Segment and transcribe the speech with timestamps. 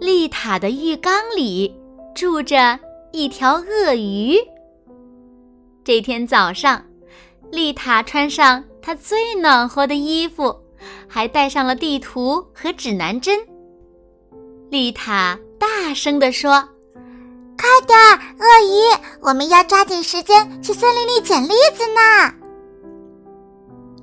[0.00, 1.74] 丽塔的浴缸里
[2.14, 2.78] 住着
[3.12, 4.36] 一条鳄鱼。
[5.82, 6.84] 这天早上，
[7.50, 10.54] 丽塔穿上她最暖和的衣服，
[11.08, 13.40] 还带上了地图和指南针。
[14.70, 16.52] 丽塔大声地说
[17.58, 17.98] ：“快点，
[18.38, 22.32] 鳄鱼，我们要抓紧时间去森林里捡栗子呢！”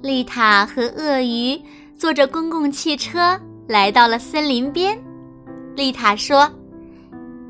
[0.04, 1.62] 丽塔和鳄鱼
[1.98, 5.01] 坐着公共汽车来到了森林边。
[5.76, 6.49] 丽塔说：“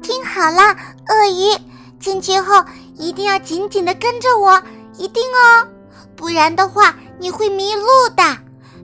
[0.01, 0.75] 听好了，
[1.07, 1.55] 鳄鱼，
[1.99, 2.63] 进去后
[2.95, 4.59] 一定要紧紧的跟着我，
[4.97, 5.67] 一定哦，
[6.15, 8.23] 不然的话你会迷路的，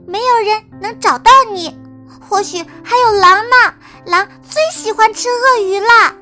[0.06, 1.76] 没有人能找到你。
[2.20, 3.74] 或许还有狼呢，
[4.06, 6.14] 狼最喜欢吃鳄鱼了。”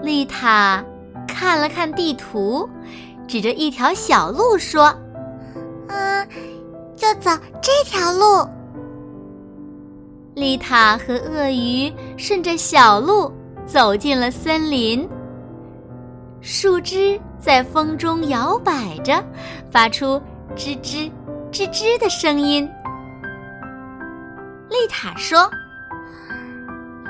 [0.00, 0.84] 丽塔
[1.26, 2.70] 看了看地图，
[3.26, 4.94] 指着一条小路说
[5.88, 6.28] ：“嗯，
[6.96, 8.48] 就走这条路。”
[10.42, 13.32] 丽塔和鳄鱼顺着小路
[13.64, 15.08] 走进了森林。
[16.40, 19.24] 树枝在风中摇摆着，
[19.70, 20.20] 发出
[20.56, 21.08] 吱吱
[21.52, 22.68] 吱吱的声音。
[24.68, 25.48] 丽塔说：“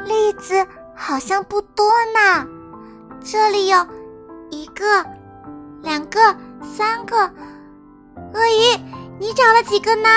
[0.07, 0.55] 栗子
[0.95, 2.47] 好像不多呢，
[3.25, 3.79] 这里有
[4.51, 4.85] 一个、
[5.81, 6.21] 两个、
[6.63, 7.17] 三个。
[8.35, 8.79] 鳄鱼，
[9.19, 10.11] 你找了几个呢？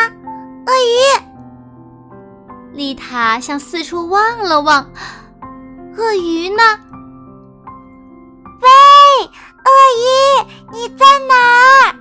[0.67, 1.24] 鳄鱼。”
[2.75, 4.85] 丽塔向四处望了望，
[5.97, 6.61] 鳄鱼呢？
[8.59, 8.69] 喂，
[9.63, 11.35] 鳄鱼，你在哪
[11.87, 11.95] 儿？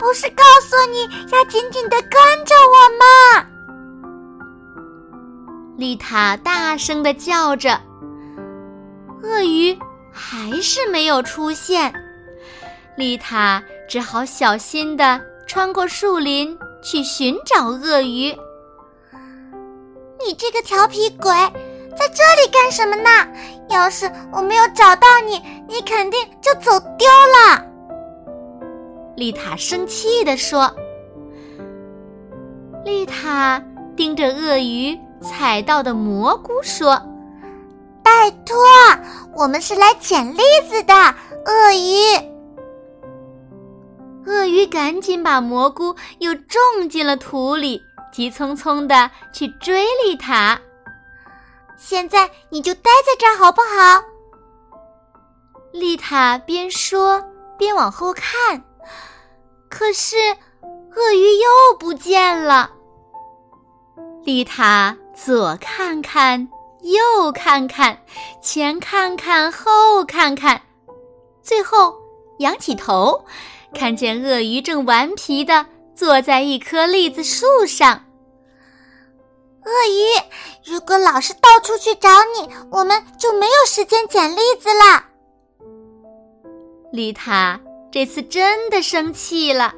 [0.00, 3.46] 不是告诉你要紧紧的跟着我吗？
[5.76, 7.80] 丽塔大声的叫着，
[9.22, 9.78] 鳄鱼
[10.10, 11.94] 还是没有出现。
[12.96, 18.36] 丽塔只好小心的穿过树林去寻找鳄鱼。
[20.26, 21.30] 你这个调皮鬼，
[21.96, 23.08] 在这里干什么呢？
[23.68, 27.64] 要是我没有找到你，你肯定就走丢了。
[29.16, 30.68] 丽塔生气地说。
[32.84, 33.62] 丽塔
[33.96, 37.00] 盯着鳄鱼踩到的蘑菇说
[38.02, 38.56] ：“拜托，
[39.36, 40.92] 我们是来捡栗子的。”
[41.46, 42.16] 鳄鱼，
[44.26, 47.80] 鳄鱼赶紧把蘑菇又种进了土里。
[48.12, 50.60] 急匆匆的去追丽塔。
[51.76, 54.02] 现在你就待在这儿好不好？
[55.72, 57.22] 丽塔边说
[57.58, 58.64] 边往后看，
[59.68, 60.16] 可是
[60.94, 62.70] 鳄鱼又不见了。
[64.24, 66.48] 丽塔左看看，
[66.80, 68.00] 右看看，
[68.40, 70.62] 前看看，后看看，
[71.42, 71.94] 最后
[72.38, 73.24] 仰起头，
[73.74, 78.04] 看见鳄鱼正顽皮的坐在一棵栗子树上。
[79.64, 82.08] 鳄鱼，如果老是到处去找
[82.38, 85.04] 你，我们就没有时间捡栗子了。
[86.92, 87.58] 丽塔
[87.90, 89.74] 这次真的生气了，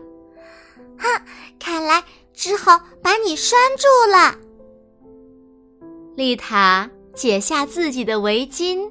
[0.98, 1.22] 哼，
[1.58, 2.02] 看来
[2.34, 4.34] 只好把你拴住了。
[6.16, 8.90] 丽塔解下自己的围巾，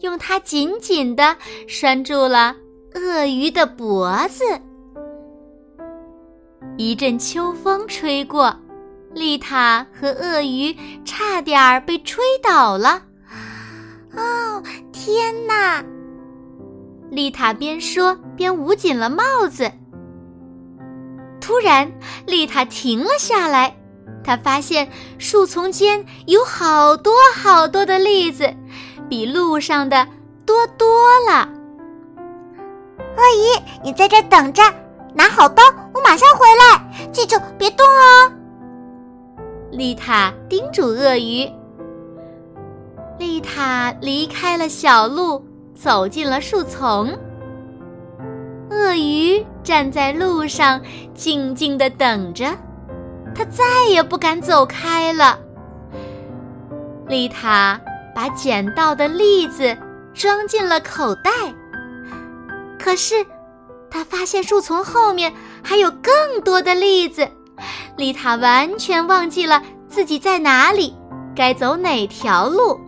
[0.00, 1.36] 用它紧紧的
[1.68, 2.56] 拴住了
[2.94, 4.42] 鳄鱼的脖子。
[6.76, 8.54] 一阵秋风吹过。
[9.14, 13.02] 丽塔和鳄鱼差点儿被吹倒了。
[14.14, 15.82] 哦，天哪！
[17.10, 19.72] 丽塔边说边捂紧了帽子。
[21.40, 21.90] 突然，
[22.26, 23.74] 丽塔停了下来。
[24.22, 24.86] 她发现
[25.16, 28.52] 树丛间有好多好多的栗子，
[29.08, 30.06] 比路上的
[30.44, 30.86] 多多
[31.26, 31.48] 了。
[32.98, 34.62] 鳄鱼，你在这等着，
[35.16, 35.62] 拿好包，
[35.94, 37.08] 我马上回来。
[37.10, 38.30] 记住，别动哦。
[39.70, 41.50] 丽塔叮嘱鳄鱼。
[43.18, 45.42] 丽塔离开了小路，
[45.74, 47.18] 走进了树丛。
[48.70, 50.78] 鳄鱼站在路上，
[51.14, 52.44] 静静的等着，
[53.34, 55.38] 它再也不敢走开了。
[57.08, 57.80] 丽塔
[58.14, 59.74] 把捡到的栗子
[60.12, 61.30] 装进了口袋，
[62.78, 63.14] 可是，
[63.90, 66.12] 他发现树丛后面还有更
[66.44, 67.28] 多的栗子，
[67.96, 70.94] 丽塔完全忘记了自己在哪里，
[71.34, 72.78] 该走哪条路。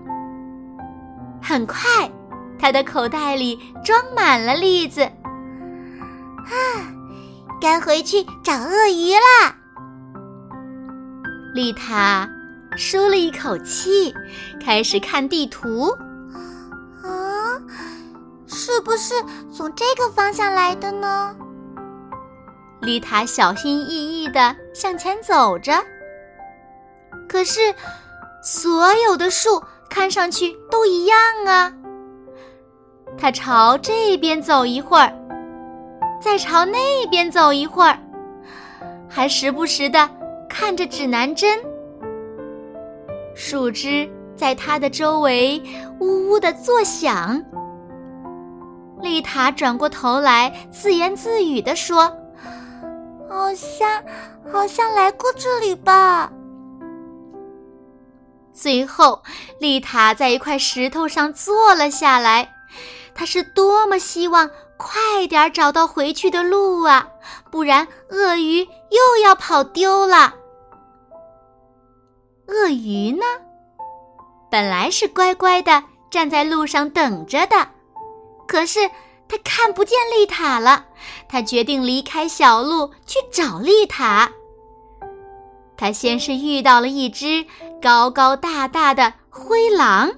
[1.41, 2.11] 很快，
[2.59, 5.03] 他的口袋里装满了栗子。
[5.03, 6.53] 啊，
[7.61, 9.55] 该回去找鳄鱼啦！
[11.55, 12.29] 丽塔
[12.77, 14.15] 舒了一口气，
[14.63, 15.97] 开始看地图。
[18.89, 19.13] 不是
[19.53, 21.37] 从这个方向来的呢？
[22.81, 25.75] 丽塔小心翼翼地向前走着。
[27.29, 27.61] 可是，
[28.43, 31.71] 所有的树看上去都一样啊。
[33.19, 35.13] 他朝这边走一会儿，
[36.19, 37.99] 再朝那边走一会儿，
[39.07, 40.09] 还时不时的。
[40.49, 41.61] 看着指南针，
[43.35, 45.63] 树枝在它的周围
[46.01, 47.39] 呜呜的作响。
[49.01, 52.05] 丽塔转过头来，自言自语地说
[53.29, 54.03] ：“好像，
[54.53, 56.31] 好像来过这里吧。”
[58.53, 59.23] 最后，
[59.61, 62.49] 丽塔在一块石头上坐了下来。
[63.15, 67.09] 她是多么希望快点找到回去的路啊！
[67.51, 70.35] 不然，鳄鱼又要跑丢了。
[72.49, 73.25] 鳄鱼呢？
[74.51, 77.69] 本来是乖乖的站在路上等着的，
[78.49, 78.81] 可是
[79.29, 80.87] 他看不见丽塔了。
[81.29, 84.33] 他决定离开小路去找丽塔。
[85.77, 87.47] 他先是遇到了一只
[87.81, 90.11] 高高大大的灰狼，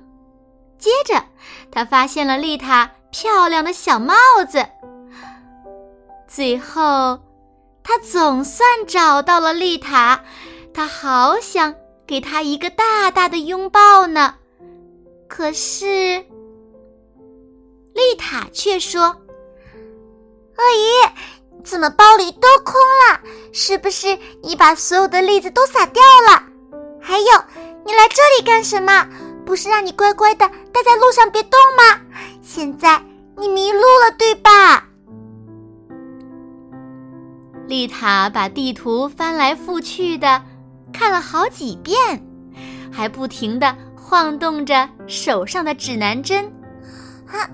[0.79, 1.23] 接着
[1.71, 4.15] 他发现了丽塔漂亮的小帽
[4.49, 4.65] 子。
[6.27, 7.21] 最后，
[7.83, 10.23] 他总算找到了丽塔。
[10.73, 11.75] 他好想。
[12.07, 14.35] 给她一个大大的拥抱呢，
[15.29, 16.27] 可是
[18.01, 19.03] 丽塔却说
[20.57, 20.89] ：“鳄鱼，
[21.63, 23.21] 怎么包里都空了？
[23.53, 26.43] 是不是你把所有的栗子都撒掉了？
[26.99, 27.27] 还有，
[27.85, 29.07] 你来这里干什么？
[29.45, 32.01] 不是让你乖乖的待在路上别动吗？
[32.41, 33.05] 现在
[33.37, 34.89] 你迷路了，对吧？”
[37.69, 40.43] 丽塔把地图翻来覆去的。
[40.93, 42.27] 看了好几遍，
[42.91, 46.53] 还不停的晃动着手上的指南针。
[47.29, 47.49] 啊，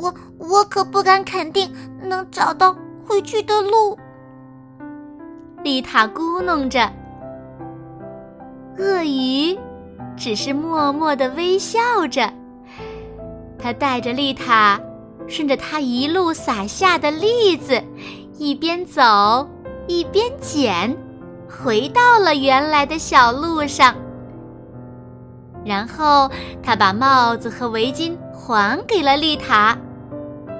[0.00, 2.76] 我我可不敢肯定能找到
[3.06, 3.98] 回去的路。
[5.62, 6.90] 丽塔咕哝着，
[8.78, 9.58] 鳄鱼
[10.16, 11.80] 只是默默的微笑
[12.10, 12.32] 着。
[13.58, 14.78] 他带着丽塔，
[15.26, 17.82] 顺着他一路撒下的栗子，
[18.36, 19.48] 一边走
[19.86, 20.94] 一边捡。
[21.48, 23.94] 回到了原来的小路上，
[25.64, 26.28] 然后
[26.62, 29.78] 他把帽子和围巾还给了丽塔，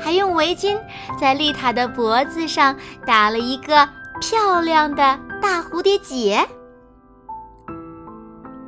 [0.05, 0.79] 还用围巾
[1.19, 3.89] 在丽塔的脖子上打了一个
[4.21, 6.47] 漂亮的大蝴蝶结。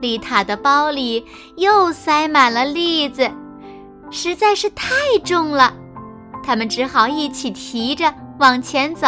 [0.00, 1.26] 丽塔的包里
[1.58, 3.30] 又塞满了栗子，
[4.10, 4.94] 实在是太
[5.26, 5.74] 重了，
[6.42, 9.06] 他们只好一起提着往前走。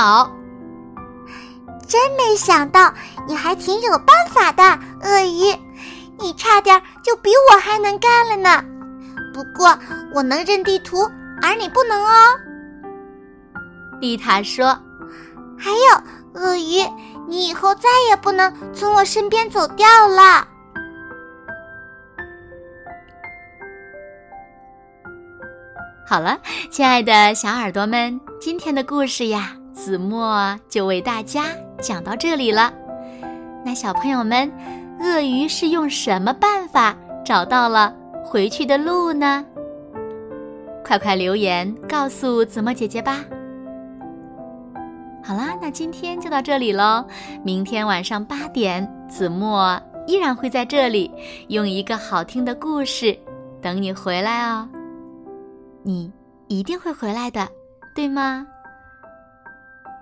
[1.86, 2.92] 真没想到
[3.26, 4.62] 你还挺有办法的，
[5.02, 5.56] 鳄鱼，
[6.18, 8.62] 你差点就比我还能干了呢。
[9.32, 9.78] 不过
[10.14, 11.10] 我能认地图，
[11.42, 12.38] 而你不能哦。
[14.00, 14.78] 丽塔说
[15.58, 15.78] ：“还有，
[16.40, 16.82] 鳄鱼，
[17.26, 20.46] 你以后再也不能从我身边走掉了。”
[26.06, 26.38] 好了，
[26.70, 31.44] 亲爱的小耳朵们，今天的故事呀，子墨就为大家。
[31.82, 32.72] 讲到这里了，
[33.64, 34.50] 那小朋友们，
[35.00, 39.44] 鳄鱼是用什么办法找到了回去的路呢？
[40.88, 43.22] 快快留言告诉子墨姐姐吧。
[45.22, 47.06] 好啦，那今天就到这里喽。
[47.44, 51.12] 明天晚上八点，子墨依然会在这里，
[51.48, 53.14] 用一个好听的故事
[53.60, 54.66] 等你回来哦。
[55.82, 56.10] 你
[56.46, 57.46] 一定会回来的，
[57.94, 58.46] 对吗？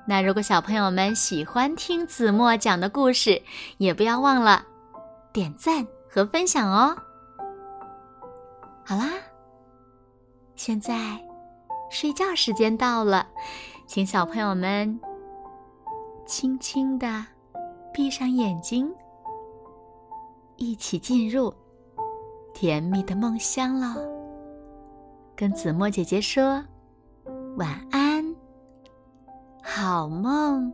[0.06, 3.42] 那如果小朋友们喜欢听子墨讲的故事，
[3.78, 4.62] 也不要忘了
[5.32, 6.96] 点赞和分享哦。
[8.84, 9.10] 好啦，
[10.56, 10.94] 现在
[11.90, 13.26] 睡觉时间到了，
[13.86, 14.98] 请小朋友们
[16.26, 17.24] 轻轻的
[17.92, 18.92] 闭上眼睛，
[20.56, 21.52] 一起进入
[22.52, 23.94] 甜蜜的梦乡喽。
[25.36, 26.64] 跟子墨姐姐说
[27.56, 28.34] 晚安。
[29.62, 30.72] 好梦。